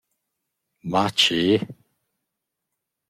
[0.91, 1.41] Ma che?